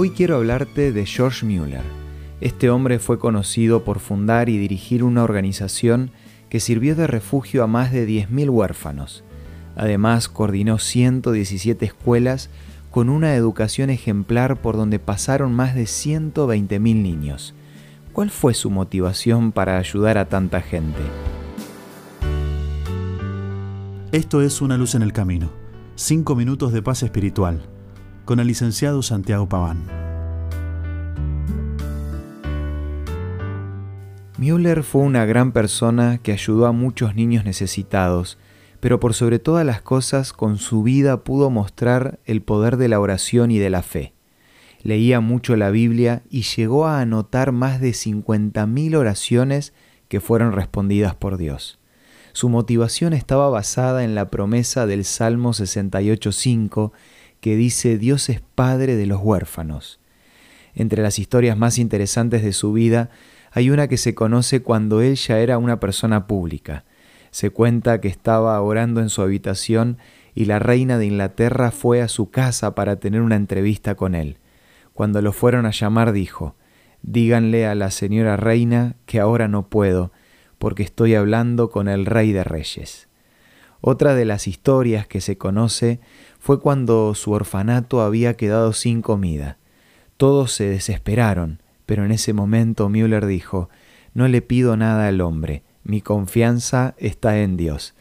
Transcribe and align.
Hoy 0.00 0.10
quiero 0.10 0.36
hablarte 0.36 0.92
de 0.92 1.06
George 1.06 1.44
Mueller. 1.44 1.82
Este 2.40 2.70
hombre 2.70 3.00
fue 3.00 3.18
conocido 3.18 3.82
por 3.82 3.98
fundar 3.98 4.48
y 4.48 4.56
dirigir 4.56 5.02
una 5.02 5.24
organización 5.24 6.12
que 6.48 6.60
sirvió 6.60 6.94
de 6.94 7.08
refugio 7.08 7.64
a 7.64 7.66
más 7.66 7.90
de 7.90 8.06
10.000 8.06 8.48
huérfanos. 8.48 9.24
Además, 9.74 10.28
coordinó 10.28 10.78
117 10.78 11.84
escuelas 11.84 12.48
con 12.92 13.08
una 13.08 13.34
educación 13.34 13.90
ejemplar 13.90 14.62
por 14.62 14.76
donde 14.76 15.00
pasaron 15.00 15.52
más 15.52 15.74
de 15.74 15.82
120.000 15.82 16.78
niños. 16.78 17.54
¿Cuál 18.12 18.30
fue 18.30 18.54
su 18.54 18.70
motivación 18.70 19.50
para 19.50 19.78
ayudar 19.78 20.16
a 20.16 20.28
tanta 20.28 20.60
gente? 20.60 21.00
Esto 24.12 24.42
es 24.42 24.62
Una 24.62 24.76
luz 24.76 24.94
en 24.94 25.02
el 25.02 25.12
camino. 25.12 25.50
Cinco 25.96 26.36
minutos 26.36 26.72
de 26.72 26.82
paz 26.82 27.02
espiritual. 27.02 27.68
Con 28.28 28.40
el 28.40 28.48
licenciado 28.48 29.00
Santiago 29.00 29.48
Paván. 29.48 29.86
Müller 34.36 34.82
fue 34.82 35.00
una 35.00 35.24
gran 35.24 35.52
persona 35.52 36.18
que 36.18 36.32
ayudó 36.32 36.66
a 36.66 36.72
muchos 36.72 37.14
niños 37.14 37.46
necesitados, 37.46 38.36
pero 38.80 39.00
por 39.00 39.14
sobre 39.14 39.38
todas 39.38 39.64
las 39.64 39.80
cosas 39.80 40.34
con 40.34 40.58
su 40.58 40.82
vida 40.82 41.24
pudo 41.24 41.48
mostrar 41.48 42.18
el 42.26 42.42
poder 42.42 42.76
de 42.76 42.88
la 42.88 43.00
oración 43.00 43.50
y 43.50 43.56
de 43.56 43.70
la 43.70 43.80
fe. 43.80 44.12
Leía 44.82 45.20
mucho 45.20 45.56
la 45.56 45.70
Biblia 45.70 46.22
y 46.28 46.42
llegó 46.42 46.86
a 46.86 47.00
anotar 47.00 47.52
más 47.52 47.80
de 47.80 47.92
50.000 47.92 48.94
oraciones 48.94 49.72
que 50.08 50.20
fueron 50.20 50.52
respondidas 50.52 51.14
por 51.14 51.38
Dios. 51.38 51.78
Su 52.34 52.50
motivación 52.50 53.14
estaba 53.14 53.48
basada 53.48 54.04
en 54.04 54.14
la 54.14 54.28
promesa 54.28 54.84
del 54.84 55.06
Salmo 55.06 55.54
68.5 55.54 56.92
que 57.40 57.56
dice 57.56 57.98
Dios 57.98 58.28
es 58.28 58.40
Padre 58.40 58.96
de 58.96 59.06
los 59.06 59.20
huérfanos. 59.22 60.00
Entre 60.74 61.02
las 61.02 61.18
historias 61.18 61.56
más 61.56 61.78
interesantes 61.78 62.42
de 62.42 62.52
su 62.52 62.72
vida 62.72 63.10
hay 63.50 63.70
una 63.70 63.88
que 63.88 63.96
se 63.96 64.14
conoce 64.14 64.62
cuando 64.62 65.00
él 65.00 65.16
ya 65.16 65.38
era 65.40 65.58
una 65.58 65.80
persona 65.80 66.26
pública. 66.26 66.84
Se 67.30 67.50
cuenta 67.50 68.00
que 68.00 68.08
estaba 68.08 68.60
orando 68.60 69.00
en 69.00 69.08
su 69.08 69.22
habitación 69.22 69.98
y 70.34 70.44
la 70.44 70.58
reina 70.58 70.98
de 70.98 71.06
Inglaterra 71.06 71.70
fue 71.70 72.00
a 72.00 72.08
su 72.08 72.30
casa 72.30 72.74
para 72.74 72.96
tener 72.96 73.22
una 73.22 73.36
entrevista 73.36 73.94
con 73.94 74.14
él. 74.14 74.38
Cuando 74.92 75.22
lo 75.22 75.32
fueron 75.32 75.66
a 75.66 75.70
llamar 75.70 76.12
dijo, 76.12 76.56
Díganle 77.02 77.66
a 77.66 77.74
la 77.74 77.90
señora 77.90 78.36
reina 78.36 78.96
que 79.06 79.20
ahora 79.20 79.48
no 79.48 79.68
puedo, 79.68 80.12
porque 80.58 80.82
estoy 80.82 81.14
hablando 81.14 81.70
con 81.70 81.88
el 81.88 82.06
Rey 82.06 82.32
de 82.32 82.44
Reyes. 82.44 83.07
Otra 83.80 84.14
de 84.14 84.24
las 84.24 84.46
historias 84.46 85.06
que 85.06 85.20
se 85.20 85.38
conoce 85.38 86.00
fue 86.38 86.60
cuando 86.60 87.14
su 87.14 87.32
orfanato 87.32 88.00
había 88.00 88.34
quedado 88.34 88.72
sin 88.72 89.02
comida. 89.02 89.58
Todos 90.16 90.52
se 90.52 90.64
desesperaron, 90.68 91.62
pero 91.86 92.04
en 92.04 92.12
ese 92.12 92.32
momento 92.32 92.88
Müller 92.88 93.26
dijo, 93.26 93.68
No 94.14 94.28
le 94.28 94.42
pido 94.42 94.76
nada 94.76 95.08
al 95.08 95.20
hombre, 95.20 95.62
mi 95.84 96.00
confianza 96.00 96.94
está 96.98 97.38
en 97.38 97.56
Dios. 97.56 97.94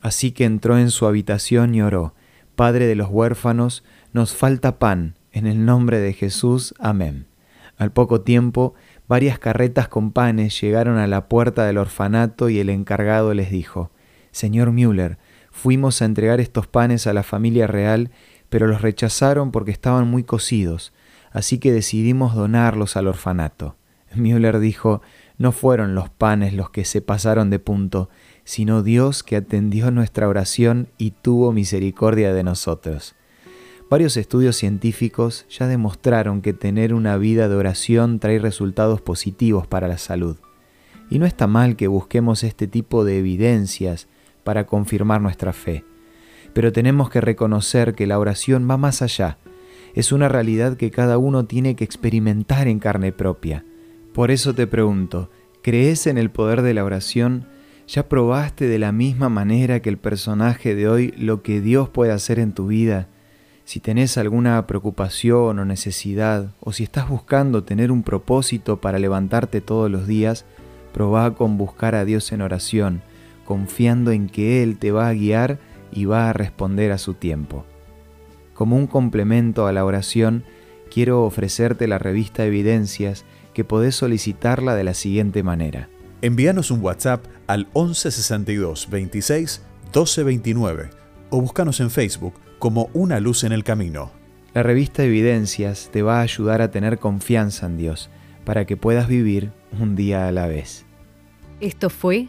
Así 0.00 0.32
que 0.32 0.44
entró 0.44 0.78
en 0.78 0.90
su 0.90 1.06
habitación 1.06 1.74
y 1.74 1.82
oró, 1.82 2.14
Padre 2.56 2.86
de 2.86 2.94
los 2.94 3.08
huérfanos, 3.10 3.84
nos 4.12 4.34
falta 4.34 4.78
pan, 4.78 5.14
en 5.32 5.46
el 5.46 5.64
nombre 5.64 6.00
de 6.00 6.12
Jesús, 6.12 6.74
amén. 6.78 7.26
Al 7.76 7.92
poco 7.92 8.22
tiempo 8.22 8.74
Varias 9.08 9.38
carretas 9.38 9.88
con 9.88 10.12
panes 10.12 10.60
llegaron 10.60 10.98
a 10.98 11.06
la 11.06 11.28
puerta 11.28 11.64
del 11.64 11.78
orfanato 11.78 12.50
y 12.50 12.58
el 12.58 12.68
encargado 12.68 13.32
les 13.32 13.50
dijo, 13.50 13.90
Señor 14.30 14.72
Müller, 14.72 15.18
fuimos 15.50 16.02
a 16.02 16.04
entregar 16.04 16.40
estos 16.40 16.66
panes 16.66 17.06
a 17.06 17.12
la 17.12 17.22
familia 17.22 17.66
real, 17.66 18.10
pero 18.48 18.66
los 18.66 18.82
rechazaron 18.82 19.50
porque 19.50 19.70
estaban 19.70 20.08
muy 20.08 20.24
cocidos, 20.24 20.92
así 21.32 21.58
que 21.58 21.72
decidimos 21.72 22.34
donarlos 22.34 22.96
al 22.96 23.08
orfanato. 23.08 23.76
Müller 24.14 24.58
dijo, 24.58 25.02
no 25.36 25.52
fueron 25.52 25.94
los 25.94 26.08
panes 26.08 26.54
los 26.54 26.70
que 26.70 26.84
se 26.84 27.00
pasaron 27.00 27.50
de 27.50 27.58
punto, 27.58 28.08
sino 28.44 28.82
Dios 28.82 29.22
que 29.22 29.36
atendió 29.36 29.90
nuestra 29.90 30.28
oración 30.28 30.88
y 30.98 31.10
tuvo 31.10 31.52
misericordia 31.52 32.32
de 32.32 32.42
nosotros. 32.42 33.14
Varios 33.90 34.16
estudios 34.16 34.56
científicos 34.56 35.46
ya 35.48 35.66
demostraron 35.66 36.42
que 36.42 36.52
tener 36.52 36.92
una 36.92 37.16
vida 37.16 37.48
de 37.48 37.56
oración 37.56 38.18
trae 38.18 38.38
resultados 38.38 39.00
positivos 39.00 39.66
para 39.66 39.88
la 39.88 39.96
salud. 39.96 40.36
Y 41.08 41.18
no 41.18 41.24
está 41.24 41.46
mal 41.46 41.76
que 41.76 41.88
busquemos 41.88 42.44
este 42.44 42.66
tipo 42.66 43.04
de 43.04 43.18
evidencias 43.18 44.08
para 44.48 44.64
confirmar 44.64 45.20
nuestra 45.20 45.52
fe. 45.52 45.84
Pero 46.54 46.72
tenemos 46.72 47.10
que 47.10 47.20
reconocer 47.20 47.94
que 47.94 48.06
la 48.06 48.18
oración 48.18 48.66
va 48.66 48.78
más 48.78 49.02
allá. 49.02 49.36
Es 49.92 50.10
una 50.10 50.26
realidad 50.26 50.78
que 50.78 50.90
cada 50.90 51.18
uno 51.18 51.44
tiene 51.44 51.76
que 51.76 51.84
experimentar 51.84 52.66
en 52.66 52.78
carne 52.78 53.12
propia. 53.12 53.66
Por 54.14 54.30
eso 54.30 54.54
te 54.54 54.66
pregunto, 54.66 55.28
¿crees 55.60 56.06
en 56.06 56.16
el 56.16 56.30
poder 56.30 56.62
de 56.62 56.72
la 56.72 56.82
oración? 56.82 57.46
¿Ya 57.86 58.08
probaste 58.08 58.68
de 58.68 58.78
la 58.78 58.90
misma 58.90 59.28
manera 59.28 59.80
que 59.80 59.90
el 59.90 59.98
personaje 59.98 60.74
de 60.74 60.88
hoy 60.88 61.12
lo 61.18 61.42
que 61.42 61.60
Dios 61.60 61.90
puede 61.90 62.12
hacer 62.12 62.38
en 62.38 62.54
tu 62.54 62.68
vida? 62.68 63.08
Si 63.66 63.80
tenés 63.80 64.16
alguna 64.16 64.66
preocupación 64.66 65.58
o 65.58 65.64
necesidad, 65.66 66.54
o 66.60 66.72
si 66.72 66.84
estás 66.84 67.06
buscando 67.06 67.64
tener 67.64 67.92
un 67.92 68.02
propósito 68.02 68.80
para 68.80 68.98
levantarte 68.98 69.60
todos 69.60 69.90
los 69.90 70.06
días, 70.06 70.46
probá 70.94 71.34
con 71.34 71.58
buscar 71.58 71.94
a 71.94 72.06
Dios 72.06 72.32
en 72.32 72.40
oración, 72.40 73.02
confiando 73.48 74.10
en 74.10 74.28
que 74.28 74.62
Él 74.62 74.76
te 74.76 74.92
va 74.92 75.08
a 75.08 75.14
guiar 75.14 75.58
y 75.90 76.04
va 76.04 76.28
a 76.28 76.34
responder 76.34 76.92
a 76.92 76.98
su 76.98 77.14
tiempo. 77.14 77.64
Como 78.52 78.76
un 78.76 78.86
complemento 78.86 79.66
a 79.66 79.72
la 79.72 79.86
oración, 79.86 80.44
quiero 80.92 81.24
ofrecerte 81.24 81.88
la 81.88 81.96
revista 81.96 82.44
Evidencias 82.44 83.24
que 83.54 83.64
podés 83.64 83.94
solicitarla 83.94 84.74
de 84.74 84.84
la 84.84 84.92
siguiente 84.92 85.42
manera. 85.42 85.88
Envíanos 86.20 86.70
un 86.70 86.82
WhatsApp 86.82 87.24
al 87.46 87.60
1162 87.74 88.90
26 88.90 89.62
1229 89.84 90.90
o 91.30 91.40
búscanos 91.40 91.80
en 91.80 91.90
Facebook 91.90 92.34
como 92.58 92.90
una 92.92 93.18
luz 93.18 93.44
en 93.44 93.52
el 93.52 93.64
camino. 93.64 94.10
La 94.52 94.62
revista 94.62 95.04
Evidencias 95.04 95.88
te 95.90 96.02
va 96.02 96.18
a 96.18 96.22
ayudar 96.22 96.60
a 96.60 96.70
tener 96.70 96.98
confianza 96.98 97.64
en 97.64 97.78
Dios 97.78 98.10
para 98.44 98.66
que 98.66 98.76
puedas 98.76 99.08
vivir 99.08 99.52
un 99.80 99.96
día 99.96 100.28
a 100.28 100.32
la 100.32 100.46
vez. 100.48 100.84
Esto 101.60 101.88
fue 101.88 102.28